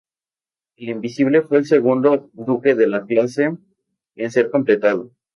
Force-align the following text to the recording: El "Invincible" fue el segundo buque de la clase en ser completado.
El 0.77 0.89
"Invincible" 0.89 1.43
fue 1.43 1.59
el 1.59 1.67
segundo 1.67 2.27
buque 2.33 2.73
de 2.73 2.87
la 2.87 3.05
clase 3.05 3.55
en 4.15 4.31
ser 4.31 4.49
completado. 4.49 5.11